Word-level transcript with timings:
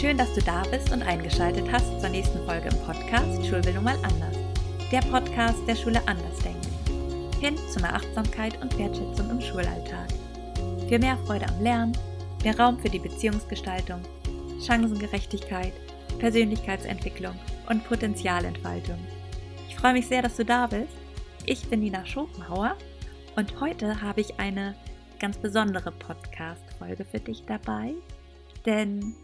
Schön, 0.00 0.16
dass 0.16 0.32
du 0.32 0.40
da 0.40 0.62
bist 0.70 0.92
und 0.92 1.02
eingeschaltet 1.02 1.66
hast 1.72 2.00
zur 2.00 2.08
nächsten 2.08 2.38
Folge 2.46 2.68
im 2.68 2.78
Podcast 2.86 3.44
Schulbildung 3.44 3.82
mal 3.82 3.96
anders. 4.04 4.36
Der 4.92 5.00
Podcast 5.00 5.58
der 5.66 5.74
Schule 5.74 6.00
Andersdenken. 6.06 6.70
Hin 7.40 7.58
zu 7.68 7.80
mehr 7.80 7.96
Achtsamkeit 7.96 8.62
und 8.62 8.78
Wertschätzung 8.78 9.28
im 9.28 9.40
Schulalltag. 9.40 10.06
Für 10.88 11.00
mehr 11.00 11.18
Freude 11.26 11.48
am 11.48 11.60
Lernen, 11.60 11.98
mehr 12.44 12.56
Raum 12.56 12.78
für 12.78 12.88
die 12.88 13.00
Beziehungsgestaltung, 13.00 14.00
Chancengerechtigkeit, 14.64 15.72
Persönlichkeitsentwicklung 16.20 17.34
und 17.68 17.82
Potenzialentfaltung. 17.82 18.98
Ich 19.68 19.74
freue 19.74 19.94
mich 19.94 20.06
sehr, 20.06 20.22
dass 20.22 20.36
du 20.36 20.44
da 20.44 20.68
bist. 20.68 20.94
Ich 21.44 21.68
bin 21.68 21.80
Nina 21.80 22.06
Schopenhauer 22.06 22.76
und 23.34 23.60
heute 23.60 24.00
habe 24.00 24.20
ich 24.20 24.38
eine 24.38 24.76
ganz 25.18 25.38
besondere 25.38 25.90
Podcast-Folge 25.90 27.04
für 27.04 27.18
dich 27.18 27.42
dabei, 27.46 27.94
denn 28.64 29.16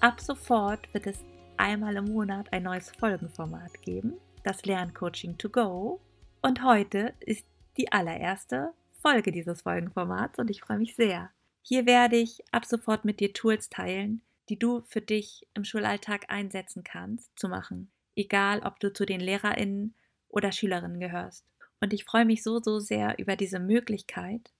ab 0.00 0.20
sofort 0.20 0.92
wird 0.92 1.06
es 1.06 1.24
einmal 1.56 1.96
im 1.96 2.06
Monat 2.06 2.52
ein 2.52 2.64
neues 2.64 2.90
Folgenformat 2.90 3.82
geben, 3.82 4.14
das 4.44 4.64
Lerncoaching 4.64 5.38
to 5.38 5.48
go. 5.48 6.00
Und 6.42 6.62
heute 6.62 7.14
ist 7.20 7.44
die 7.76 7.90
allererste 7.92 8.72
Folge 9.00 9.32
dieses 9.32 9.62
Folgenformats 9.62 10.38
und 10.38 10.50
ich 10.50 10.60
freue 10.60 10.78
mich 10.78 10.96
sehr. 10.96 11.30
Hier 11.62 11.86
werde 11.86 12.16
ich 12.16 12.42
ab 12.52 12.64
sofort 12.64 13.04
mit 13.04 13.20
dir 13.20 13.32
Tools 13.32 13.68
teilen, 13.68 14.22
die 14.48 14.58
du 14.58 14.82
für 14.86 15.00
dich 15.00 15.46
im 15.54 15.64
Schulalltag 15.64 16.26
einsetzen 16.28 16.84
kannst, 16.84 17.36
zu 17.38 17.48
machen. 17.48 17.90
Egal, 18.14 18.60
ob 18.60 18.78
du 18.80 18.92
zu 18.92 19.04
den 19.04 19.20
LehrerInnen 19.20 19.94
oder 20.28 20.52
Schülerinnen 20.52 21.00
gehörst. 21.00 21.44
Und 21.80 21.92
ich 21.92 22.04
freue 22.04 22.24
mich 22.24 22.42
so, 22.42 22.60
so 22.62 22.78
sehr 22.78 23.18
über 23.18 23.36
diese 23.36 23.58
Möglichkeit 23.58 24.52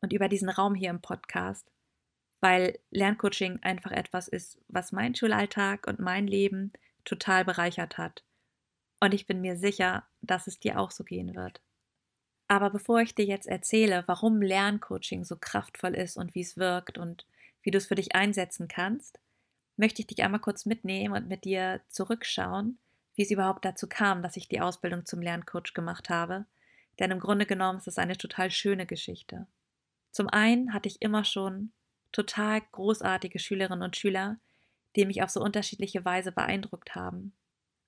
und 0.00 0.12
über 0.12 0.28
diesen 0.28 0.48
Raum 0.48 0.74
hier 0.74 0.90
im 0.90 1.00
Podcast, 1.00 1.66
weil 2.40 2.78
Lerncoaching 2.90 3.60
einfach 3.62 3.92
etwas 3.92 4.28
ist, 4.28 4.58
was 4.68 4.92
mein 4.92 5.14
Schulalltag 5.14 5.86
und 5.86 6.00
mein 6.00 6.26
Leben 6.26 6.72
total 7.04 7.44
bereichert 7.44 7.98
hat. 7.98 8.24
Und 9.00 9.14
ich 9.14 9.26
bin 9.26 9.40
mir 9.40 9.56
sicher, 9.56 10.04
dass 10.20 10.46
es 10.46 10.58
dir 10.58 10.78
auch 10.78 10.90
so 10.90 11.04
gehen 11.04 11.34
wird. 11.34 11.60
Aber 12.48 12.70
bevor 12.70 13.00
ich 13.00 13.14
dir 13.14 13.24
jetzt 13.24 13.46
erzähle, 13.46 14.02
warum 14.06 14.42
Lerncoaching 14.42 15.24
so 15.24 15.36
kraftvoll 15.36 15.94
ist 15.94 16.16
und 16.16 16.34
wie 16.34 16.40
es 16.40 16.56
wirkt 16.56 16.98
und 16.98 17.26
wie 17.62 17.70
du 17.70 17.78
es 17.78 17.86
für 17.86 17.94
dich 17.94 18.14
einsetzen 18.14 18.68
kannst, 18.68 19.20
möchte 19.76 20.02
ich 20.02 20.08
dich 20.08 20.22
einmal 20.22 20.40
kurz 20.40 20.66
mitnehmen 20.66 21.14
und 21.14 21.28
mit 21.28 21.44
dir 21.44 21.80
zurückschauen, 21.88 22.78
wie 23.14 23.22
es 23.22 23.30
überhaupt 23.30 23.64
dazu 23.64 23.86
kam, 23.86 24.22
dass 24.22 24.36
ich 24.36 24.48
die 24.48 24.60
Ausbildung 24.60 25.06
zum 25.06 25.22
Lerncoach 25.22 25.74
gemacht 25.74 26.10
habe. 26.10 26.46
Denn 26.98 27.10
im 27.10 27.20
Grunde 27.20 27.46
genommen 27.46 27.78
ist 27.78 27.88
es 27.88 27.98
eine 27.98 28.16
total 28.16 28.50
schöne 28.50 28.84
Geschichte. 28.84 29.46
Zum 30.10 30.28
einen 30.28 30.74
hatte 30.74 30.88
ich 30.88 31.00
immer 31.00 31.24
schon 31.24 31.72
total 32.12 32.60
großartige 32.72 33.38
Schülerinnen 33.38 33.82
und 33.82 33.96
Schüler, 33.96 34.38
die 34.96 35.06
mich 35.06 35.22
auf 35.22 35.30
so 35.30 35.40
unterschiedliche 35.40 36.04
Weise 36.04 36.32
beeindruckt 36.32 36.94
haben, 36.94 37.32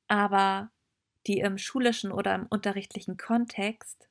aber 0.09 0.70
die 1.27 1.39
im 1.39 1.59
schulischen 1.59 2.12
oder 2.12 2.34
im 2.34 2.47
unterrichtlichen 2.47 3.17
Kontext 3.17 4.09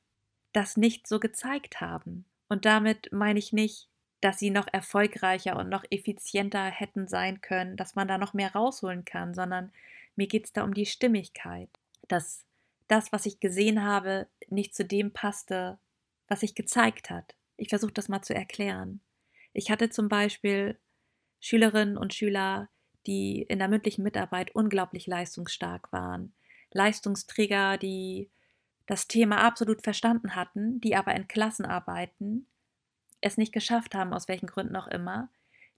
das 0.52 0.76
nicht 0.76 1.06
so 1.06 1.18
gezeigt 1.20 1.80
haben. 1.80 2.24
Und 2.48 2.64
damit 2.64 3.10
meine 3.12 3.38
ich 3.38 3.52
nicht, 3.52 3.88
dass 4.20 4.38
sie 4.38 4.50
noch 4.50 4.68
erfolgreicher 4.70 5.56
und 5.56 5.68
noch 5.68 5.84
effizienter 5.90 6.64
hätten 6.64 7.08
sein 7.08 7.40
können, 7.40 7.76
dass 7.76 7.94
man 7.94 8.06
da 8.08 8.18
noch 8.18 8.34
mehr 8.34 8.52
rausholen 8.52 9.04
kann, 9.04 9.34
sondern 9.34 9.72
mir 10.16 10.26
geht 10.26 10.44
es 10.44 10.52
da 10.52 10.62
um 10.62 10.74
die 10.74 10.86
Stimmigkeit, 10.86 11.68
dass 12.08 12.44
das, 12.88 13.10
was 13.10 13.26
ich 13.26 13.40
gesehen 13.40 13.82
habe, 13.82 14.28
nicht 14.48 14.74
zu 14.74 14.84
dem 14.84 15.12
passte, 15.12 15.78
was 16.28 16.40
sich 16.40 16.54
gezeigt 16.54 17.10
hat. 17.10 17.34
Ich 17.56 17.68
versuche 17.68 17.92
das 17.92 18.08
mal 18.08 18.22
zu 18.22 18.34
erklären. 18.34 19.00
Ich 19.52 19.70
hatte 19.70 19.90
zum 19.90 20.08
Beispiel 20.08 20.78
Schülerinnen 21.40 21.96
und 21.96 22.14
Schüler, 22.14 22.68
die 23.06 23.42
in 23.42 23.58
der 23.58 23.68
mündlichen 23.68 24.04
Mitarbeit 24.04 24.54
unglaublich 24.54 25.06
leistungsstark 25.06 25.92
waren. 25.92 26.34
Leistungsträger, 26.72 27.78
die 27.78 28.30
das 28.86 29.08
Thema 29.08 29.38
absolut 29.38 29.82
verstanden 29.82 30.34
hatten, 30.34 30.80
die 30.80 30.96
aber 30.96 31.14
in 31.14 31.28
Klassenarbeiten 31.28 32.46
es 33.20 33.36
nicht 33.36 33.52
geschafft 33.52 33.94
haben, 33.94 34.12
aus 34.12 34.28
welchen 34.28 34.46
Gründen 34.46 34.76
auch 34.76 34.88
immer, 34.88 35.30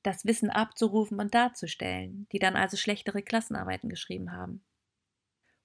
das 0.02 0.24
Wissen 0.24 0.50
abzurufen 0.50 1.18
und 1.18 1.34
darzustellen, 1.34 2.26
die 2.32 2.38
dann 2.38 2.56
also 2.56 2.76
schlechtere 2.76 3.22
Klassenarbeiten 3.22 3.88
geschrieben 3.88 4.32
haben. 4.32 4.62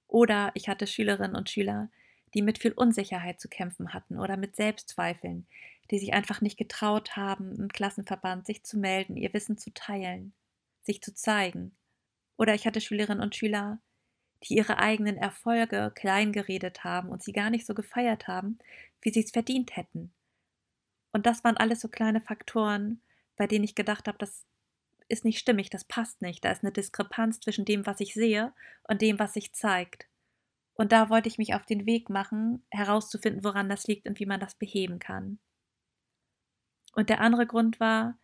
Oder 0.08 0.50
ich 0.54 0.68
hatte 0.68 0.86
Schülerinnen 0.86 1.36
und 1.36 1.50
Schüler, 1.50 1.90
die 2.34 2.42
mit 2.42 2.58
viel 2.58 2.72
Unsicherheit 2.72 3.40
zu 3.40 3.48
kämpfen 3.48 3.92
hatten 3.92 4.18
oder 4.18 4.36
mit 4.36 4.56
Selbstzweifeln, 4.56 5.46
die 5.90 5.98
sich 5.98 6.12
einfach 6.12 6.40
nicht 6.40 6.56
getraut 6.56 7.16
haben, 7.16 7.56
im 7.56 7.68
Klassenverband 7.68 8.46
sich 8.46 8.62
zu 8.62 8.78
melden, 8.78 9.16
ihr 9.16 9.32
Wissen 9.32 9.58
zu 9.58 9.72
teilen, 9.72 10.34
sich 10.82 11.02
zu 11.02 11.14
zeigen. 11.14 11.76
Oder 12.36 12.54
ich 12.54 12.66
hatte 12.66 12.80
Schülerinnen 12.80 13.22
und 13.22 13.34
Schüler, 13.34 13.80
die 14.44 14.54
ihre 14.54 14.78
eigenen 14.78 15.16
Erfolge 15.16 15.92
kleingeredet 15.94 16.84
haben 16.84 17.10
und 17.10 17.22
sie 17.22 17.32
gar 17.32 17.50
nicht 17.50 17.66
so 17.66 17.74
gefeiert 17.74 18.28
haben, 18.28 18.58
wie 19.02 19.10
sie 19.10 19.20
es 19.20 19.32
verdient 19.32 19.76
hätten. 19.76 20.14
Und 21.12 21.26
das 21.26 21.44
waren 21.44 21.56
alles 21.56 21.80
so 21.80 21.88
kleine 21.88 22.20
Faktoren, 22.20 23.02
bei 23.36 23.46
denen 23.46 23.64
ich 23.64 23.74
gedacht 23.74 24.06
habe, 24.06 24.18
das 24.18 24.46
ist 25.08 25.24
nicht 25.24 25.38
stimmig, 25.38 25.70
das 25.70 25.84
passt 25.84 26.22
nicht. 26.22 26.44
Da 26.44 26.52
ist 26.52 26.62
eine 26.62 26.72
Diskrepanz 26.72 27.40
zwischen 27.40 27.64
dem, 27.64 27.84
was 27.84 28.00
ich 28.00 28.14
sehe 28.14 28.54
und 28.84 29.02
dem, 29.02 29.18
was 29.18 29.34
sich 29.34 29.52
zeigt. 29.52 30.08
Und 30.74 30.92
da 30.92 31.10
wollte 31.10 31.28
ich 31.28 31.36
mich 31.36 31.54
auf 31.54 31.66
den 31.66 31.84
Weg 31.84 32.08
machen, 32.08 32.64
herauszufinden, 32.70 33.44
woran 33.44 33.68
das 33.68 33.86
liegt 33.86 34.06
und 34.06 34.18
wie 34.20 34.26
man 34.26 34.40
das 34.40 34.54
beheben 34.54 34.98
kann. 34.98 35.38
Und 36.92 37.08
der 37.08 37.20
andere 37.20 37.46
Grund 37.46 37.80
war, 37.80 38.18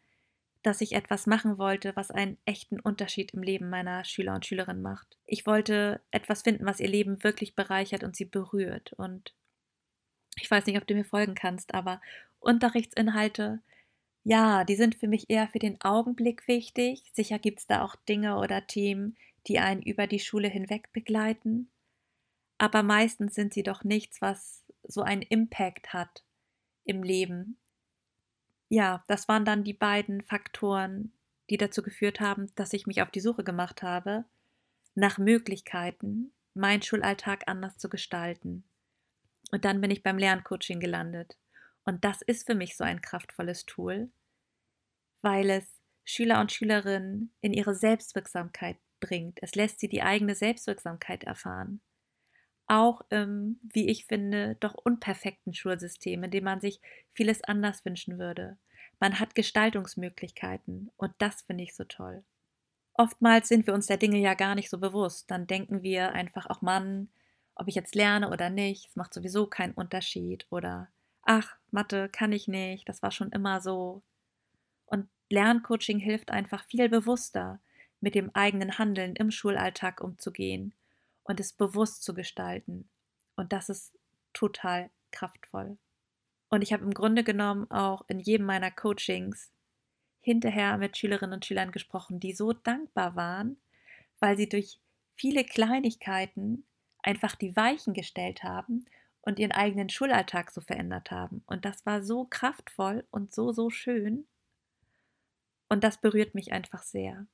dass 0.63 0.81
ich 0.81 0.93
etwas 0.93 1.27
machen 1.27 1.59
wollte, 1.59 1.95
was 1.95 2.11
einen 2.11 2.39
echten 2.45 2.81
Unterschied 2.81 3.35
im 3.35 3.43
Leben 3.43 3.71
meiner 3.71 4.05
Schüler 4.05 4.35
und 4.35 4.45
Schülerinnen 4.45 4.83
macht. 4.83 5.17
Ich 5.25 5.47
wollte 5.47 6.01
etwas 6.11 6.43
finden, 6.43 6.67
was 6.67 6.81
ihr 6.81 6.89
Leben 6.89 7.23
wirklich 7.23 7.55
bereichert 7.55 8.03
und 8.03 8.17
sie 8.17 8.25
berührt. 8.25 8.93
Und 8.95 9.33
ich 10.41 10.51
weiß 10.51 10.67
nicht, 10.67 10.79
ob 10.79 10.87
du 10.87 10.95
mir 10.95 11.05
folgen 11.05 11.35
kannst, 11.35 11.75
aber 11.75 12.01
Unterrichtsinhalte, 12.41 13.61
ja, 14.25 14.65
die 14.65 14.75
sind 14.75 14.97
für 14.97 15.07
mich 15.07 15.31
eher 15.31 15.47
für 15.49 15.61
den 15.61 15.81
Augenblick 15.83 16.49
wichtig. 16.49 17.03
Sicher 17.13 17.39
gibt 17.39 17.61
es 17.61 17.67
da 17.69 17.83
auch 17.83 17.95
Dinge 18.09 18.39
oder 18.39 18.67
Themen, 18.67 19.17
die 19.47 19.61
einen 19.61 19.83
über 19.83 20.09
die 20.09 20.19
Schule 20.19 20.49
hinweg 20.49 20.93
begleiten 20.93 21.71
aber 22.59 22.83
meistens 22.83 23.35
sind 23.35 23.53
sie 23.53 23.63
doch 23.63 23.85
nichts, 23.85 24.21
was 24.21 24.65
so 24.83 25.03
einen 25.03 25.23
Impact 25.23 25.93
hat 25.93 26.25
im 26.85 27.03
Leben. 27.03 27.59
Ja, 28.69 29.05
das 29.07 29.29
waren 29.29 29.45
dann 29.45 29.65
die 29.65 29.73
beiden 29.73 30.23
Faktoren, 30.23 31.13
die 31.51 31.57
dazu 31.57 31.83
geführt 31.83 32.21
haben, 32.21 32.51
dass 32.57 32.73
ich 32.73 32.87
mich 32.87 33.03
auf 33.03 33.11
die 33.11 33.21
Suche 33.21 33.45
gemacht 33.45 33.83
habe 33.83 34.25
nach 34.95 35.19
Möglichkeiten, 35.19 36.33
meinen 36.55 36.83
Schulalltag 36.83 37.45
anders 37.47 37.79
zu 37.79 37.89
gestalten. 37.89 38.65
Und 39.53 39.65
dann 39.65 39.81
bin 39.81 39.91
ich 39.91 40.03
beim 40.03 40.19
Lerncoaching 40.19 40.81
gelandet. 40.81 41.37
Und 41.85 42.05
das 42.05 42.23
ist 42.23 42.47
für 42.47 42.55
mich 42.55 42.77
so 42.77 42.83
ein 42.83 43.01
kraftvolles 43.01 43.67
Tool, 43.67 44.11
weil 45.23 45.51
es 45.51 45.81
Schüler 46.05 46.41
und 46.41 46.51
Schülerinnen 46.51 47.33
in 47.41 47.53
ihre 47.53 47.75
Selbstwirksamkeit 47.75 48.79
bringt. 48.99 49.39
Es 49.43 49.55
lässt 49.55 49.79
sie 49.81 49.89
die 49.89 50.03
eigene 50.03 50.35
Selbstwirksamkeit 50.35 51.25
erfahren 51.25 51.81
auch 52.69 53.03
im, 53.11 53.59
wie 53.63 53.89
ich 53.89 54.07
finde, 54.07 54.57
doch 54.61 54.75
unperfekten 54.75 55.55
Schulsystem, 55.55 56.25
in 56.25 56.31
dem 56.31 56.45
man 56.45 56.61
sich 56.61 56.81
vieles 57.13 57.43
anders 57.45 57.85
wünschen 57.85 58.19
würde. 58.19 58.59
Man 58.99 59.21
hat 59.21 59.35
Gestaltungsmöglichkeiten 59.35 60.91
und 60.97 61.13
das 61.19 61.43
finde 61.43 61.65
ich 61.65 61.75
so 61.75 61.85
toll. 61.85 62.25
Oftmals 62.95 63.49
sind 63.49 63.67
wir 63.67 63.75
uns 63.75 63.87
der 63.87 63.99
Dinge 63.99 64.19
ja 64.19 64.35
gar 64.35 64.55
nicht 64.55 64.71
so 64.71 64.79
bewusst. 64.79 65.31
Dann 65.31 65.47
denken 65.47 65.83
wir 65.83 66.13
einfach, 66.13 66.47
auch 66.47 66.63
Mann, 66.63 67.09
ob 67.55 67.69
ich 67.69 67.75
jetzt 67.75 67.95
lerne 67.95 68.31
oder 68.31 68.49
nicht, 68.49 68.89
es 68.89 68.97
macht 68.97 69.13
sowieso 69.13 69.47
keinen 69.47 69.75
Unterschied. 69.75 70.47
Oder 70.51 70.89
ach, 71.23 71.57
Mathe 71.71 72.09
kann 72.09 72.33
ich 72.33 72.49
nicht, 72.49 72.89
das 72.89 73.03
war 73.03 73.11
schon 73.11 73.31
immer 73.33 73.61
so. 73.61 74.03
Und 74.87 75.09
Lerncoaching 75.29 75.99
hilft 75.99 76.31
einfach 76.31 76.65
viel 76.65 76.89
bewusster, 76.89 77.61
mit 78.01 78.15
dem 78.15 78.35
eigenen 78.35 78.79
Handeln 78.79 79.15
im 79.15 79.31
Schulalltag 79.31 80.01
umzugehen 80.01 80.73
und 81.27 81.41
es 81.41 81.53
bewusst 81.53 82.03
zu 82.03 82.15
gestalten. 82.15 82.89
Und 83.35 83.53
das 83.53 83.69
ist 83.69 83.99
total 84.33 84.91
kraftvoll. 85.11 85.77
Und 86.49 86.63
ich 86.63 86.73
habe 86.73 86.85
im 86.85 86.95
Grunde 86.95 87.25
genommen 87.25 87.71
auch 87.71 88.05
in 88.09 88.21
jedem 88.21 88.47
meiner 88.47 88.71
Coachings 88.71 89.51
hinterher 90.21 90.79
mit 90.79 90.97
Schülerinnen 90.97 91.35
und 91.35 91.45
Schülern 91.45 91.73
gesprochen, 91.73 92.21
die 92.21 92.33
so 92.33 92.53
dankbar 92.53 93.17
waren, 93.17 93.57
weil 94.21 94.37
sie 94.37 94.49
durch 94.49 94.81
viele 95.15 95.45
Kleinigkeiten 95.45 96.65
einfach 97.03 97.35
die 97.35 97.55
Weichen 97.57 97.95
gestellt 97.95 98.43
haben 98.43 98.85
und 99.23 99.39
ihren 99.39 99.53
eigenen 99.53 99.89
Schulalltag 99.89 100.51
so 100.51 100.61
verändert 100.61 101.11
haben. 101.11 101.43
Und 101.47 101.65
das 101.65 101.85
war 101.85 102.03
so 102.03 102.25
kraftvoll 102.25 103.07
und 103.11 103.35
so, 103.35 103.53
so 103.53 103.71
schön. 103.71 104.27
Und 105.69 105.83
das 105.83 106.01
berührt 106.01 106.35
mich 106.35 106.53
einfach 106.53 106.83
sehr. 106.83 107.27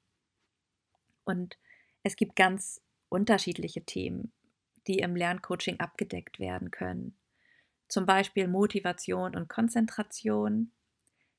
Und 1.24 1.58
es 2.02 2.16
gibt 2.16 2.34
ganz 2.34 2.80
unterschiedliche 3.12 3.84
Themen, 3.84 4.32
die 4.86 4.98
im 4.98 5.14
Lerncoaching 5.14 5.80
abgedeckt 5.80 6.40
werden 6.40 6.70
können. 6.70 7.16
Zum 7.88 8.06
Beispiel 8.06 8.48
Motivation 8.48 9.36
und 9.36 9.48
Konzentration. 9.48 10.72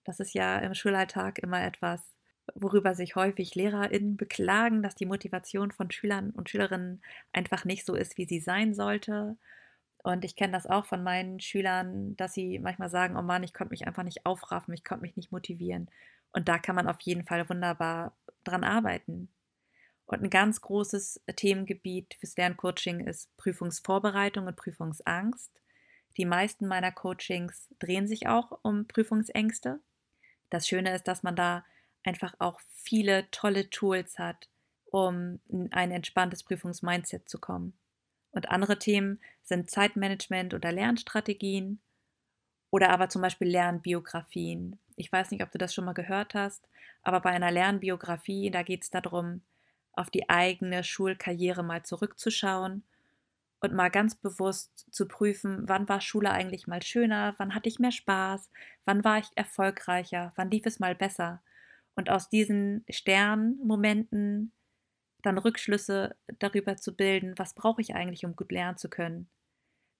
Das 0.04 0.20
ist 0.20 0.34
ja 0.34 0.60
im 0.60 0.74
Schulalltag 0.74 1.40
immer 1.40 1.64
etwas, 1.64 2.14
worüber 2.56 2.94
sich 2.94 3.16
häufig 3.16 3.56
LehrerInnen 3.56 4.18
beklagen, 4.18 4.84
dass 4.84 4.96
die 4.96 5.06
Motivation 5.06 5.72
von 5.72 5.90
Schülern 5.92 6.31
und 6.31 6.50
Schülerinnen 6.50 7.02
einfach 7.31 7.66
nicht 7.66 7.86
so 7.86 7.96
ist, 7.96 8.18
wie 8.18 8.26
sie 8.26 8.40
sein 8.40 8.76
sollte. 8.76 9.38
Und 10.04 10.26
ich 10.26 10.36
kenne 10.36 10.52
das 10.52 10.68
auch 10.68 10.86
von 10.86 11.02
meinen 11.02 11.40
Schülern, 11.40 12.16
dass 12.18 12.34
sie 12.34 12.60
manchmal 12.60 12.90
sagen, 12.90 13.16
oh 13.18 13.22
Mann, 13.22 13.44
ich 13.44 13.54
konnte 13.54 13.72
mich 13.72 13.88
einfach 13.88 14.04
nicht 14.04 14.26
aufraffen, 14.26 14.74
ich 14.74 14.84
konnte 14.84 15.04
mich 15.04 15.16
nicht 15.16 15.31
motivieren. 15.31 15.90
Und 16.34 16.50
da 16.50 16.60
kann 16.60 16.76
man 16.76 16.88
auf 16.88 17.00
jeden 17.02 17.24
Fall 17.24 17.48
wunderbar 17.50 18.16
dran 18.44 18.64
arbeiten. 18.64 19.30
Und 20.06 20.24
ein 20.24 20.30
ganz 20.30 20.62
großes 20.62 21.22
Themengebiet 21.36 22.16
fürs 22.20 22.36
Lerncoaching 22.36 23.02
ist 23.08 23.36
Prüfungsvorbereitung 23.38 24.48
und 24.48 24.56
Prüfungsangst. 24.56 25.52
Die 26.18 26.26
meisten 26.26 26.68
meiner 26.68 26.92
Coachings 26.92 27.70
drehen 27.80 28.08
sich 28.08 28.28
auch 28.28 28.60
um 28.62 28.88
Prüfungsängste. 28.88 29.80
Das 30.50 30.68
Schöne 30.68 30.94
ist, 30.94 31.08
dass 31.08 31.24
man 31.24 31.36
da 31.36 31.66
einfach 32.04 32.36
auch 32.40 32.60
viele 32.74 33.30
tolle 33.32 33.70
Tools 33.70 34.20
hat, 34.20 34.50
um 34.86 35.40
in 35.48 35.72
ein 35.72 35.92
entspanntes 35.92 36.44
Prüfungsmindset 36.44 37.28
zu 37.28 37.40
kommen. 37.40 37.74
Und 38.32 38.50
andere 38.50 38.78
Themen 38.78 39.20
sind 39.44 39.72
Zeitmanagement 39.72 40.54
oder 40.54 40.72
Lernstrategien 40.72 41.80
oder 42.72 42.90
aber 42.90 43.10
zum 43.10 43.22
Beispiel 43.22 43.48
Lernbiografien. 43.48 44.80
Ich 44.96 45.12
weiß 45.12 45.32
nicht, 45.32 45.44
ob 45.44 45.52
du 45.52 45.58
das 45.58 45.74
schon 45.74 45.86
mal 45.86 45.94
gehört 45.94 46.34
hast, 46.34 46.68
aber 47.04 47.22
bei 47.22 47.30
einer 47.30 47.52
Lernbiografie, 47.52 48.52
da 48.52 48.64
geht 48.64 48.84
es 48.84 48.90
darum, 48.90 49.42
auf 49.94 50.10
die 50.10 50.30
eigene 50.30 50.84
Schulkarriere 50.84 51.63
mal 51.63 51.84
zurückzuschauen 51.84 52.84
und 53.62 53.74
mal 53.74 53.90
ganz 53.90 54.16
bewusst 54.16 54.88
zu 54.92 55.07
prüfen, 55.07 55.68
wann 55.69 55.88
war 55.88 56.01
Schule 56.01 56.31
eigentlich 56.31 56.68
mal 56.68 56.81
schöner, 56.84 57.36
wann 57.38 57.56
hatte 57.56 57.69
ich 57.69 57.80
mehr 57.80 57.92
Spaß, 57.92 58.50
wann 58.86 59.04
war 59.04 59.19
ich 59.19 59.30
erfolgreicher, 59.36 60.34
wann 60.36 60.51
lief 60.51 60.66
es 60.66 60.80
mal 60.80 60.95
besser. 60.95 61.42
Und 61.95 62.10
aus 62.10 62.30
diesen 62.30 62.84
Sternmomenten 62.90 64.51
dann 65.22 65.38
Rückschlüsse 65.38 66.16
darüber 66.40 66.75
zu 66.75 66.95
bilden, 66.95 67.38
was 67.38 67.54
brauche 67.54 67.81
ich 67.81 67.95
eigentlich, 67.95 68.25
um 68.25 68.36
gut 68.36 68.51
lernen 68.51 68.78
zu 68.78 68.90
können. 68.90 69.30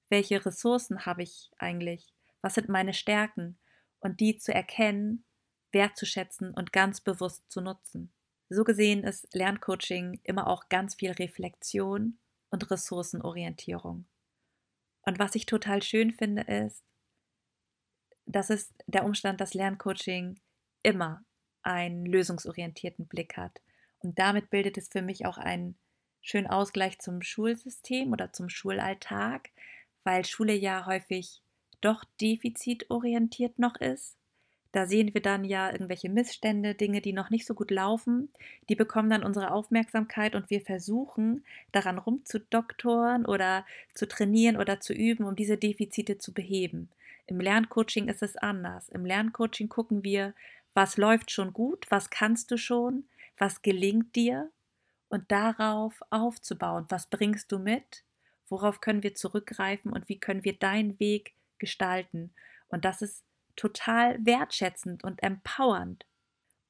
Welche 0.10 0.46
Ressourcen 0.46 1.06
habe 1.06 1.24
ich 1.24 1.50
eigentlich? 1.58 2.14
Was 2.42 2.56
sind 2.56 2.68
meine 2.68 2.94
Stärken? 2.94 3.58
Und 4.00 4.20
die 4.20 4.38
zu 4.38 4.54
erkennen, 4.54 5.24
wertzuschätzen 5.72 6.54
und 6.54 6.74
ganz 6.74 7.00
bewusst 7.00 7.50
zu 7.50 7.62
nutzen. 7.62 8.12
So 8.54 8.64
gesehen 8.64 9.04
ist 9.04 9.34
Lerncoaching 9.34 10.20
immer 10.24 10.46
auch 10.46 10.70
ganz 10.70 10.94
viel 10.94 11.12
Reflexion 11.12 12.20
und 12.52 12.70
Ressourcenorientierung. 12.70 14.06
Und 15.02 15.18
was 15.18 15.34
ich 15.34 15.48
total 15.48 15.82
schön 15.82 16.12
finde, 16.12 16.44
ist, 16.44 16.84
dass 18.28 18.52
es 18.52 18.72
der 18.86 19.06
Umstand, 19.06 19.42
dass 19.42 19.56
Lerncoaching 19.56 20.40
immer 20.84 21.26
einen 21.64 22.06
lösungsorientierten 22.06 23.08
Blick 23.08 23.38
hat. 23.38 23.60
Und 24.00 24.20
damit 24.20 24.52
bildet 24.52 24.78
es 24.78 24.88
für 24.88 25.02
mich 25.02 25.26
auch 25.26 25.40
einen 25.40 25.76
schönen 26.22 26.48
Ausgleich 26.48 27.00
zum 27.00 27.24
Schulsystem 27.24 28.12
oder 28.12 28.34
zum 28.34 28.50
Schulalltag, 28.50 29.50
weil 30.04 30.26
Schule 30.26 30.54
ja 30.54 30.86
häufig 30.86 31.42
doch 31.82 32.04
defizitorientiert 32.22 33.58
noch 33.58 33.78
ist 33.78 34.16
da 34.74 34.88
sehen 34.88 35.14
wir 35.14 35.22
dann 35.22 35.44
ja 35.44 35.72
irgendwelche 35.72 36.10
Missstände, 36.10 36.74
Dinge, 36.74 37.00
die 37.00 37.14
noch 37.14 37.30
nicht 37.30 37.46
so 37.46 37.54
gut 37.54 37.70
laufen. 37.70 38.30
Die 38.70 38.76
bekommen 38.76 39.12
dann 39.12 39.24
unsere 39.24 39.52
Aufmerksamkeit 39.52 40.34
und 40.34 40.50
wir 40.50 40.62
versuchen 40.62 41.46
daran 41.72 42.00
rumzudoktoren 42.00 43.28
oder 43.28 43.68
zu 43.94 44.08
trainieren 44.08 44.58
oder 44.58 44.80
zu 44.80 44.94
üben, 44.94 45.26
um 45.26 45.36
diese 45.36 45.58
Defizite 45.58 46.18
zu 46.18 46.34
beheben. 46.34 46.90
Im 47.28 47.40
Lerncoaching 47.40 48.08
ist 48.08 48.24
es 48.24 48.36
anders. 48.36 48.90
Im 48.90 49.06
Lerncoaching 49.06 49.70
gucken 49.70 50.04
wir, 50.04 50.34
was 50.74 50.98
läuft 50.98 51.30
schon 51.30 51.54
gut, 51.54 51.86
was 51.90 52.10
kannst 52.10 52.50
du 52.50 52.58
schon, 52.58 53.04
was 53.38 53.62
gelingt 53.62 54.16
dir 54.16 54.50
und 55.08 55.32
darauf 55.32 56.02
aufzubauen, 56.10 56.86
was 56.90 57.06
bringst 57.06 57.52
du 57.52 57.60
mit, 57.60 58.04
worauf 58.50 58.82
können 58.82 59.04
wir 59.04 59.14
zurückgreifen 59.14 59.94
und 59.94 60.10
wie 60.10 60.20
können 60.20 60.44
wir 60.44 60.54
deinen 60.54 61.00
Weg 61.00 61.36
gestalten. 61.60 62.34
Und 62.70 62.86
das 62.86 63.04
ist 63.04 63.24
total 63.56 64.18
wertschätzend 64.26 65.04
und 65.04 65.22
empowernd. 65.24 66.06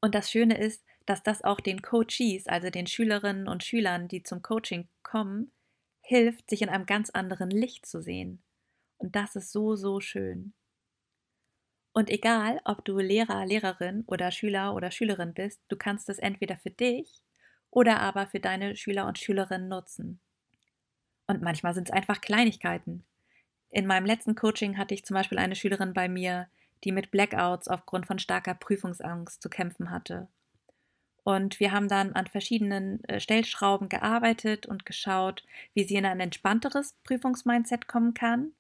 Und 0.02 0.16
das 0.16 0.30
Schöne 0.30 0.58
ist, 0.58 0.84
dass 1.06 1.24
das 1.24 1.44
auch 1.44 1.60
den 1.60 1.82
Coaches, 1.82 2.48
also 2.48 2.70
den 2.70 2.88
Schülerinnen 2.88 3.48
und 3.48 3.64
Schülern, 3.64 4.08
die 4.08 4.24
zum 4.24 4.42
Coaching 4.42 4.88
kommen, 5.02 5.52
hilft, 6.02 6.50
sich 6.50 6.62
in 6.62 6.70
einem 6.70 6.86
ganz 6.86 7.10
anderen 7.10 7.50
Licht 7.50 7.86
zu 7.86 8.02
sehen. 8.02 8.44
Und 8.98 9.16
das 9.16 9.36
ist 9.36 9.52
so, 9.52 9.76
so 9.76 10.00
schön. 10.00 10.54
Und 11.94 12.10
egal, 12.10 12.60
ob 12.66 12.84
du 12.86 12.98
Lehrer, 12.98 13.46
Lehrerin 13.46 14.04
oder 14.08 14.32
Schüler 14.32 14.74
oder 14.74 14.92
Schülerin 14.92 15.34
bist, 15.34 15.62
du 15.68 15.78
kannst 15.78 16.10
es 16.10 16.18
entweder 16.18 16.58
für 16.58 16.72
dich 16.72 17.24
oder 17.70 18.00
aber 18.00 18.28
für 18.28 18.40
deine 18.40 18.76
Schüler 18.76 19.08
und 19.08 19.20
Schülerinnen 19.20 19.68
nutzen. 19.68 20.20
Und 21.28 21.42
manchmal 21.42 21.74
sind 21.74 21.90
es 21.90 21.94
einfach 21.94 22.20
Kleinigkeiten. 22.20 23.06
In 23.70 23.88
meinem 23.88 24.06
letzten 24.06 24.36
Coaching 24.36 24.78
hatte 24.78 24.94
ich 24.94 25.06
zum 25.06 25.16
Beispiel 25.16 25.38
eine 25.38 25.56
Schülerin 25.56 25.94
bei 25.94 26.10
mir, 26.10 26.48
die 26.84 26.92
mit 26.92 27.12
Blackouts 27.12 27.68
aufgrund 27.68 28.06
von 28.06 28.20
starker 28.20 28.54
Prüfungsangst 28.54 29.42
zu 29.42 29.50
kämpfen 29.50 29.92
hatte. 29.92 30.28
Und 31.24 31.60
wir 31.60 31.72
haben 31.72 31.88
dann 31.88 32.14
an 32.14 32.28
verschiedenen 32.28 33.04
äh, 33.06 33.20
Stellschrauben 33.20 33.88
gearbeitet 33.88 34.66
und 34.66 34.86
geschaut, 34.86 35.44
wie 35.74 35.86
sie 35.86 35.96
in 35.96 36.06
ein 36.06 36.20
entspannteres 36.20 36.98
Prüfungsmindset 37.04 37.88
kommen 37.88 38.14
kann. 38.14 38.52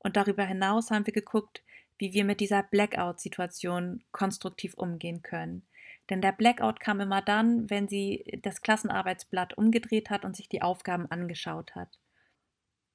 Und 0.00 0.16
darüber 0.16 0.44
hinaus 0.44 0.90
haben 0.90 1.06
wir 1.06 1.12
geguckt, 1.12 1.62
wie 1.98 2.12
wir 2.12 2.24
mit 2.24 2.40
dieser 2.40 2.62
Blackout-Situation 2.64 4.02
konstruktiv 4.10 4.74
umgehen 4.74 5.22
können. 5.22 5.62
Denn 6.08 6.20
der 6.20 6.32
Blackout 6.32 6.80
kam 6.80 6.98
immer 7.00 7.22
dann, 7.22 7.70
wenn 7.70 7.86
sie 7.86 8.40
das 8.42 8.62
Klassenarbeitsblatt 8.62 9.56
umgedreht 9.56 10.10
hat 10.10 10.24
und 10.24 10.34
sich 10.34 10.48
die 10.48 10.62
Aufgaben 10.62 11.08
angeschaut 11.10 11.76
hat. 11.76 11.98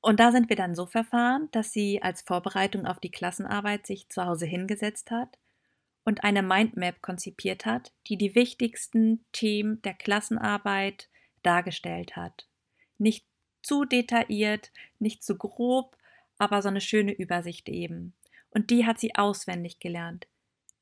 Und 0.05 0.19
da 0.19 0.31
sind 0.31 0.49
wir 0.49 0.55
dann 0.55 0.75
so 0.75 0.85
verfahren, 0.85 1.49
dass 1.51 1.73
sie 1.73 1.99
als 2.03 2.21
Vorbereitung 2.21 2.85
auf 2.85 2.99
die 2.99 3.09
Klassenarbeit 3.09 3.87
sich 3.87 4.07
zu 4.07 4.23
Hause 4.23 4.45
hingesetzt 4.45 5.09
hat 5.09 5.39
und 6.03 6.23
eine 6.23 6.43
Mindmap 6.43 7.01
konzipiert 7.01 7.65
hat, 7.65 7.91
die 8.05 8.15
die 8.15 8.35
wichtigsten 8.35 9.25
Themen 9.31 9.81
der 9.81 9.95
Klassenarbeit 9.95 11.09
dargestellt 11.41 12.15
hat. 12.15 12.47
Nicht 12.99 13.25
zu 13.63 13.83
detailliert, 13.83 14.71
nicht 14.99 15.23
zu 15.23 15.39
grob, 15.39 15.97
aber 16.37 16.61
so 16.61 16.67
eine 16.67 16.81
schöne 16.81 17.11
Übersicht 17.11 17.67
eben. 17.67 18.13
Und 18.51 18.69
die 18.69 18.85
hat 18.85 18.99
sie 18.99 19.15
auswendig 19.15 19.79
gelernt, 19.79 20.27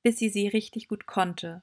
bis 0.01 0.19
sie 0.19 0.27
sie 0.27 0.49
richtig 0.49 0.89
gut 0.89 1.05
konnte 1.05 1.61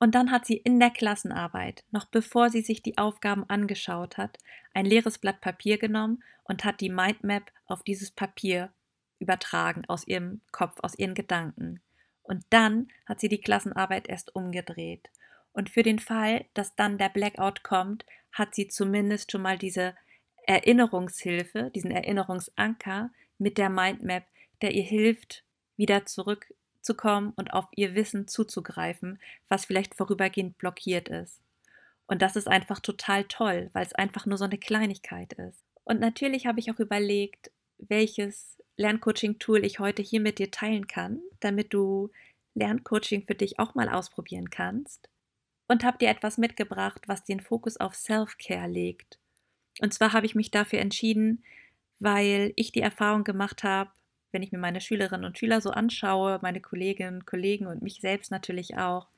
und 0.00 0.14
dann 0.14 0.30
hat 0.30 0.46
sie 0.46 0.56
in 0.56 0.80
der 0.80 0.90
Klassenarbeit, 0.90 1.84
noch 1.90 2.06
bevor 2.06 2.48
sie 2.48 2.62
sich 2.62 2.82
die 2.82 2.96
Aufgaben 2.96 3.44
angeschaut 3.48 4.16
hat, 4.16 4.38
ein 4.72 4.86
leeres 4.86 5.18
Blatt 5.18 5.42
Papier 5.42 5.76
genommen 5.76 6.24
und 6.44 6.64
hat 6.64 6.80
die 6.80 6.88
Mindmap 6.88 7.52
auf 7.66 7.82
dieses 7.82 8.10
Papier 8.10 8.72
übertragen 9.18 9.84
aus 9.88 10.06
ihrem 10.06 10.40
Kopf, 10.52 10.78
aus 10.80 10.98
ihren 10.98 11.14
Gedanken. 11.14 11.82
Und 12.22 12.44
dann 12.48 12.88
hat 13.04 13.20
sie 13.20 13.28
die 13.28 13.42
Klassenarbeit 13.42 14.08
erst 14.08 14.34
umgedreht. 14.34 15.10
Und 15.52 15.68
für 15.68 15.82
den 15.82 15.98
Fall, 15.98 16.46
dass 16.54 16.74
dann 16.76 16.96
der 16.96 17.10
Blackout 17.10 17.62
kommt, 17.62 18.06
hat 18.32 18.54
sie 18.54 18.68
zumindest 18.68 19.30
schon 19.30 19.42
mal 19.42 19.58
diese 19.58 19.94
Erinnerungshilfe, 20.46 21.70
diesen 21.74 21.90
Erinnerungsanker 21.90 23.10
mit 23.36 23.58
der 23.58 23.68
Mindmap, 23.68 24.24
der 24.62 24.72
ihr 24.72 24.84
hilft, 24.84 25.44
wieder 25.76 26.06
zurück 26.06 26.46
zu 26.82 26.94
kommen 26.94 27.32
und 27.36 27.52
auf 27.52 27.66
ihr 27.76 27.94
Wissen 27.94 28.28
zuzugreifen, 28.28 29.18
was 29.48 29.64
vielleicht 29.64 29.94
vorübergehend 29.94 30.58
blockiert 30.58 31.08
ist. 31.08 31.40
Und 32.06 32.22
das 32.22 32.36
ist 32.36 32.48
einfach 32.48 32.80
total 32.80 33.24
toll, 33.24 33.70
weil 33.72 33.86
es 33.86 33.94
einfach 33.94 34.26
nur 34.26 34.38
so 34.38 34.44
eine 34.44 34.58
Kleinigkeit 34.58 35.32
ist. 35.34 35.62
Und 35.84 36.00
natürlich 36.00 36.46
habe 36.46 36.60
ich 36.60 36.70
auch 36.70 36.80
überlegt, 36.80 37.50
welches 37.78 38.58
Lerncoaching-Tool 38.76 39.64
ich 39.64 39.78
heute 39.78 40.02
hier 40.02 40.20
mit 40.20 40.38
dir 40.38 40.50
teilen 40.50 40.86
kann, 40.86 41.20
damit 41.40 41.72
du 41.72 42.10
Lerncoaching 42.54 43.24
für 43.26 43.34
dich 43.34 43.58
auch 43.58 43.74
mal 43.74 43.88
ausprobieren 43.88 44.50
kannst. 44.50 45.08
Und 45.68 45.84
habe 45.84 45.98
dir 45.98 46.08
etwas 46.08 46.36
mitgebracht, 46.36 47.02
was 47.06 47.22
den 47.22 47.40
Fokus 47.40 47.76
auf 47.76 47.94
Self-Care 47.94 48.68
legt. 48.68 49.20
Und 49.80 49.94
zwar 49.94 50.12
habe 50.12 50.26
ich 50.26 50.34
mich 50.34 50.50
dafür 50.50 50.80
entschieden, 50.80 51.44
weil 52.00 52.52
ich 52.56 52.72
die 52.72 52.80
Erfahrung 52.80 53.22
gemacht 53.22 53.62
habe, 53.62 53.90
wenn 54.32 54.42
ich 54.42 54.52
mir 54.52 54.58
meine 54.58 54.80
Schülerinnen 54.80 55.24
und 55.24 55.38
Schüler 55.38 55.60
so 55.60 55.70
anschaue, 55.70 56.38
meine 56.42 56.60
Kolleginnen 56.60 57.16
und 57.16 57.26
Kollegen 57.26 57.66
und 57.66 57.82
mich 57.82 58.00
selbst 58.00 58.30
natürlich 58.30 58.76
auch, 58.76 59.08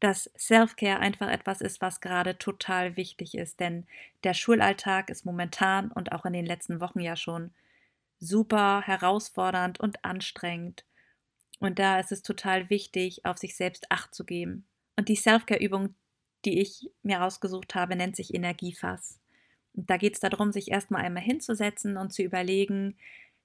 dass 0.00 0.30
Self-Care 0.36 1.00
einfach 1.00 1.30
etwas 1.30 1.60
ist, 1.60 1.80
was 1.80 2.00
gerade 2.00 2.38
total 2.38 2.96
wichtig 2.96 3.36
ist. 3.36 3.60
Denn 3.60 3.86
der 4.24 4.34
Schulalltag 4.34 5.10
ist 5.10 5.24
momentan 5.24 5.90
und 5.90 6.12
auch 6.12 6.24
in 6.26 6.32
den 6.32 6.46
letzten 6.46 6.80
Wochen 6.80 7.00
ja 7.00 7.16
schon 7.16 7.50
super 8.18 8.82
herausfordernd 8.82 9.80
und 9.80 10.04
anstrengend. 10.04 10.84
Und 11.58 11.78
da 11.78 11.98
ist 11.98 12.12
es 12.12 12.22
total 12.22 12.68
wichtig, 12.68 13.24
auf 13.24 13.38
sich 13.38 13.56
selbst 13.56 13.90
Acht 13.90 14.14
zu 14.14 14.24
geben. 14.24 14.66
Und 14.96 15.08
die 15.08 15.16
Self-Care-Übung, 15.16 15.94
die 16.44 16.60
ich 16.60 16.90
mir 17.02 17.22
ausgesucht 17.22 17.74
habe, 17.74 17.96
nennt 17.96 18.16
sich 18.16 18.34
Energiefass. 18.34 19.18
Und 19.74 19.88
da 19.90 19.96
geht 19.96 20.14
es 20.14 20.20
darum, 20.20 20.52
sich 20.52 20.70
erstmal 20.70 21.02
einmal 21.02 21.22
hinzusetzen 21.22 21.96
und 21.96 22.12
zu 22.12 22.22
überlegen, 22.22 22.96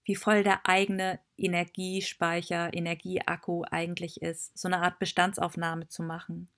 wie 0.04 0.16
voll 0.16 0.44
der 0.44 0.68
eigene 0.68 1.20
Energiespeicher, 1.38 2.74
Energieakku 2.74 3.64
eigentlich 3.70 4.22
ist, 4.22 4.58
so 4.58 4.68
eine 4.68 4.80
Art 4.80 5.00
Bestandsaufnahme 5.00 5.88
zu 5.88 6.04
machen. 6.04 6.50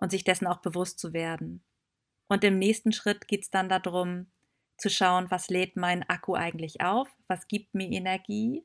und 0.00 0.10
sich 0.10 0.24
dessen 0.24 0.46
auch 0.46 0.58
bewusst 0.58 0.98
zu 0.98 1.12
werden. 1.12 1.62
Und 2.26 2.42
im 2.42 2.58
nächsten 2.58 2.92
Schritt 2.92 3.28
geht 3.28 3.42
es 3.42 3.50
dann 3.50 3.68
darum, 3.68 4.30
zu 4.78 4.88
schauen, 4.88 5.30
was 5.30 5.50
lädt 5.50 5.76
mein 5.76 6.08
Akku 6.08 6.34
eigentlich 6.34 6.80
auf, 6.80 7.08
was 7.26 7.48
gibt 7.48 7.74
mir 7.74 7.90
Energie. 7.90 8.64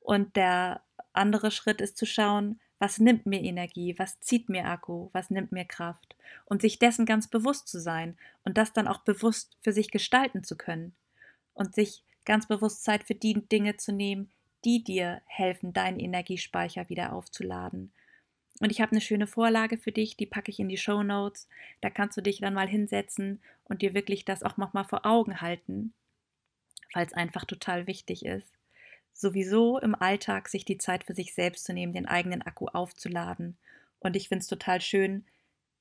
Und 0.00 0.34
der 0.36 0.82
andere 1.12 1.50
Schritt 1.52 1.80
ist 1.80 1.96
zu 1.96 2.06
schauen, 2.06 2.60
was 2.78 2.98
nimmt 2.98 3.24
mir 3.24 3.40
Energie, 3.40 3.94
was 3.98 4.20
zieht 4.20 4.48
mir 4.48 4.66
Akku, 4.66 5.10
was 5.12 5.30
nimmt 5.30 5.52
mir 5.52 5.64
Kraft. 5.64 6.16
Und 6.44 6.60
sich 6.60 6.78
dessen 6.78 7.06
ganz 7.06 7.28
bewusst 7.28 7.68
zu 7.68 7.80
sein 7.80 8.18
und 8.44 8.58
das 8.58 8.72
dann 8.72 8.88
auch 8.88 9.04
bewusst 9.04 9.56
für 9.60 9.72
sich 9.72 9.90
gestalten 9.92 10.42
zu 10.42 10.56
können. 10.56 10.96
Und 11.54 11.74
sich 11.74 12.04
ganz 12.26 12.46
bewusst 12.46 12.84
Zeit 12.84 13.04
für 13.04 13.14
die 13.14 13.34
Dinge 13.48 13.78
zu 13.78 13.92
nehmen, 13.92 14.30
die 14.64 14.84
dir 14.84 15.22
helfen, 15.24 15.72
deinen 15.72 15.98
Energiespeicher 15.98 16.88
wieder 16.90 17.12
aufzuladen. 17.14 17.92
Und 18.60 18.70
ich 18.70 18.80
habe 18.80 18.92
eine 18.92 19.00
schöne 19.00 19.26
Vorlage 19.26 19.78
für 19.78 19.92
dich, 19.92 20.16
die 20.16 20.26
packe 20.26 20.50
ich 20.50 20.58
in 20.58 20.68
die 20.68 20.78
Show 20.78 21.02
Notes. 21.02 21.48
Da 21.80 21.90
kannst 21.90 22.16
du 22.16 22.22
dich 22.22 22.40
dann 22.40 22.54
mal 22.54 22.68
hinsetzen 22.68 23.40
und 23.64 23.82
dir 23.82 23.94
wirklich 23.94 24.24
das 24.24 24.42
auch 24.42 24.56
nochmal 24.56 24.84
vor 24.84 25.04
Augen 25.04 25.40
halten, 25.40 25.92
weil 26.94 27.06
es 27.06 27.12
einfach 27.12 27.44
total 27.44 27.86
wichtig 27.86 28.24
ist. 28.24 28.50
Sowieso 29.12 29.78
im 29.78 29.94
Alltag 29.94 30.48
sich 30.48 30.64
die 30.64 30.78
Zeit 30.78 31.04
für 31.04 31.14
sich 31.14 31.34
selbst 31.34 31.64
zu 31.64 31.72
nehmen, 31.72 31.92
den 31.92 32.06
eigenen 32.06 32.42
Akku 32.42 32.66
aufzuladen. 32.66 33.56
Und 34.00 34.16
ich 34.16 34.28
finde 34.28 34.42
es 34.42 34.48
total 34.48 34.80
schön, 34.80 35.24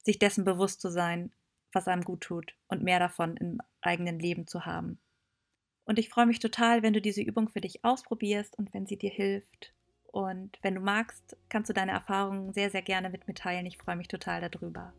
sich 0.04 0.20
dessen 0.20 0.46
bewusst 0.46 0.82
zu 0.82 0.90
sein, 0.90 1.32
was 1.72 1.88
einem 1.88 2.04
gut 2.04 2.22
tut 2.22 2.54
und 2.68 2.84
mehr 2.84 3.00
davon 3.00 3.36
im 3.38 3.62
eigenen 3.82 4.20
Leben 4.20 4.48
zu 4.48 4.66
haben. 4.66 5.00
Und 5.86 6.00
ich 6.00 6.10
freue 6.10 6.26
mich 6.26 6.40
total, 6.40 6.84
wenn 6.84 6.94
du 6.94 7.02
diese 7.02 7.22
Übung 7.22 7.48
für 7.48 7.62
dich 7.62 7.86
ausprobierst 7.86 8.58
und 8.58 8.74
wenn 8.74 8.88
sie 8.88 8.98
dir 8.98 9.12
hilft. 9.12 9.74
Und 10.08 10.58
wenn 10.62 10.76
du 10.76 10.82
magst, 10.82 11.38
kannst 11.50 11.70
du 11.70 11.74
deine 11.74 11.92
Erfahrungen 11.92 12.54
sehr, 12.54 12.70
sehr 12.70 12.82
gerne 12.82 13.10
mit 13.10 13.28
mir 13.28 13.34
teilen. 13.34 13.66
Ich 13.66 13.78
freue 13.78 13.96
mich 13.96 14.08
total 14.08 14.50
darüber. 14.50 14.94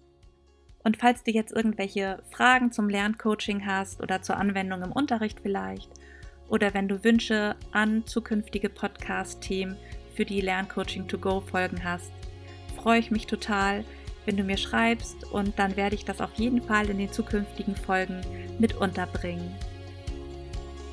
Und 0.85 0.99
falls 0.99 1.25
du 1.25 1.33
jetzt 1.33 1.53
irgendwelche 1.53 2.23
Fragen 2.31 2.71
zum 2.71 2.89
Lerncoaching 2.89 3.67
hast 3.67 4.01
oder 4.01 4.23
zur 4.23 4.37
Anwendung 4.37 4.83
im 4.83 4.93
Unterricht 4.93 5.41
vielleicht, 5.41 5.91
oder 6.49 6.75
wenn 6.75 6.87
du 6.87 7.03
Wünsche 7.03 7.57
an 7.73 8.07
zukünftige 8.07 8.69
Podcast-Themen 8.69 9.77
für 10.15 10.25
die 10.25 10.41
Lerncoaching 10.41 11.09
to 11.09 11.19
Go 11.19 11.41
Folgen 11.41 11.83
hast, 11.83 12.13
freue 12.77 13.01
ich 13.01 13.11
mich 13.11 13.27
total, 13.27 13.85
wenn 14.27 14.37
du 14.37 14.45
mir 14.45 14.57
schreibst 14.57 15.25
und 15.33 15.59
dann 15.59 15.77
werde 15.77 15.97
ich 15.97 16.05
das 16.05 16.21
auf 16.21 16.35
jeden 16.35 16.63
Fall 16.63 16.89
in 16.89 16.99
den 16.99 17.13
zukünftigen 17.13 17.75
Folgen 17.75 18.21
mit 18.59 18.75
unterbringen. 18.75 19.55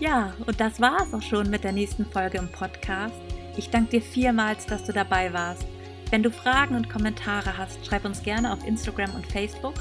Ja, 0.04 0.34
und 0.46 0.60
das 0.60 0.82
war 0.82 1.02
es 1.02 1.14
auch 1.14 1.22
schon 1.22 1.50
mit 1.50 1.64
der 1.64 1.72
nächsten 1.72 2.06
Folge 2.06 2.38
im 2.38 2.50
Podcast. 2.50 3.16
Ich 3.56 3.70
danke 3.70 3.92
dir 3.92 4.02
vielmals, 4.02 4.66
dass 4.66 4.84
du 4.84 4.92
dabei 4.92 5.32
warst. 5.32 5.66
Wenn 6.10 6.24
du 6.24 6.30
Fragen 6.30 6.76
und 6.76 6.90
Kommentare 6.90 7.58
hast, 7.58 7.86
schreib 7.86 8.04
uns 8.04 8.22
gerne 8.22 8.52
auf 8.52 8.68
Instagram 8.68 9.16
und 9.16 9.26
Facebook. 9.26 9.76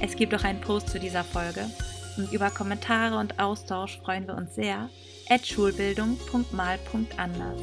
Es 0.00 0.16
gibt 0.16 0.34
auch 0.34 0.44
einen 0.44 0.62
Post 0.62 0.88
zu 0.88 0.98
dieser 0.98 1.24
Folge. 1.24 1.66
Und 2.16 2.32
über 2.32 2.48
Kommentare 2.48 3.18
und 3.18 3.38
Austausch 3.38 4.00
freuen 4.02 4.26
wir 4.26 4.36
uns 4.36 4.54
sehr. 4.54 4.88
At 5.28 5.46
schulbildung.mal.anders. 5.46 7.60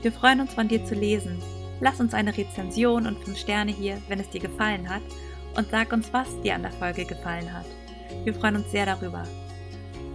Wir 0.00 0.12
freuen 0.12 0.40
uns 0.40 0.54
von 0.54 0.68
dir 0.68 0.82
zu 0.86 0.94
lesen. 0.94 1.42
Lass 1.82 2.00
uns 2.00 2.14
eine 2.14 2.34
Rezension 2.34 3.06
und 3.06 3.22
5 3.22 3.36
Sterne 3.36 3.72
hier, 3.72 4.00
wenn 4.08 4.20
es 4.20 4.30
dir 4.30 4.40
gefallen 4.40 4.88
hat. 4.88 5.02
Und 5.58 5.68
sag 5.70 5.92
uns, 5.92 6.10
was 6.10 6.40
dir 6.40 6.54
an 6.54 6.62
der 6.62 6.72
Folge 6.72 7.04
gefallen 7.04 7.52
hat. 7.52 7.66
Wir 8.24 8.32
freuen 8.32 8.56
uns 8.56 8.70
sehr 8.70 8.86
darüber. 8.86 9.24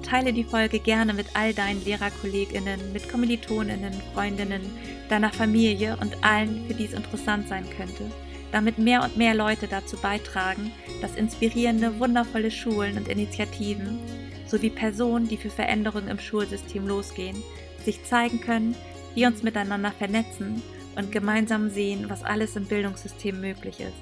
Teile 0.04 0.34
die 0.34 0.44
Folge 0.44 0.80
gerne 0.80 1.14
mit 1.14 1.28
all 1.34 1.54
deinen 1.54 1.84
LehrerkollegInnen, 1.84 2.94
mit 2.94 3.10
KommilitonInnen, 3.10 3.94
Freundinnen, 4.14 4.62
deiner 5.10 5.32
Familie 5.32 5.98
und 6.00 6.24
allen, 6.24 6.68
für 6.68 6.76
die 6.76 6.86
es 6.86 6.94
interessant 6.94 7.48
sein 7.48 7.66
könnte, 7.76 8.12
damit 8.52 8.78
mehr 8.78 9.04
und 9.04 9.18
mehr 9.18 9.34
Leute 9.34 9.68
dazu 9.68 9.98
beitragen, 9.98 10.72
dass 11.02 11.16
inspirierende, 11.16 12.00
wundervolle 12.00 12.52
Schulen 12.52 12.98
und 12.98 13.08
Initiativen 13.08 14.00
sowie 14.46 14.70
Personen, 14.70 15.28
die 15.28 15.38
für 15.38 15.50
Veränderungen 15.50 16.10
im 16.10 16.20
Schulsystem 16.20 16.88
losgehen, 16.88 17.42
sich 17.84 18.04
zeigen 18.04 18.40
können, 18.40 18.76
wir 19.16 19.28
uns 19.28 19.42
miteinander 19.42 19.92
vernetzen 19.92 20.62
und 20.96 21.12
gemeinsam 21.12 21.70
sehen, 21.70 22.06
was 22.10 22.24
alles 22.24 22.56
im 22.56 22.66
Bildungssystem 22.66 23.42
möglich 23.42 23.80
ist. 23.80 23.98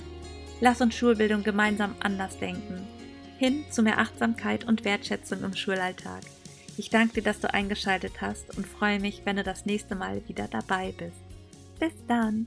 Lass 0.60 0.81
uns 0.81 0.96
Schulbildung 0.96 1.43
gemeinsam 1.43 1.96
anders 2.01 2.38
denken 2.38 2.86
hin 3.41 3.65
zu 3.71 3.81
mehr 3.81 3.98
Achtsamkeit 3.98 4.65
und 4.65 4.86
Wertschätzung 4.86 5.43
im 5.43 5.55
Schulalltag. 5.55 6.21
Ich 6.77 6.91
danke 6.91 7.15
dir, 7.15 7.24
dass 7.24 7.39
du 7.39 7.51
eingeschaltet 7.51 8.21
hast 8.21 8.55
und 8.55 8.67
freue 8.67 9.00
mich, 9.00 9.24
wenn 9.25 9.36
du 9.36 9.43
das 9.43 9.65
nächste 9.65 9.95
Mal 9.95 10.21
wieder 10.27 10.48
dabei 10.48 10.93
bist. 10.95 11.17
Bis 11.79 11.93
dann! 12.07 12.45